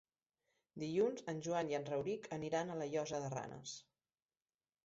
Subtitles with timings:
[0.83, 3.79] Dilluns en Joan i en Rauric aniran a la Llosa de Ranes.